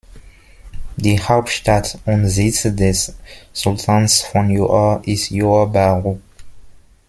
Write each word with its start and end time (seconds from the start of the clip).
Die 0.97 1.21
Hauptstadt 1.21 1.99
und 2.07 2.27
Sitz 2.27 2.63
des 2.63 3.13
Sultans 3.53 4.21
von 4.23 4.49
Johor 4.49 4.99
ist 5.05 5.29
Johor 5.29 5.71
Bahru. 5.71 6.17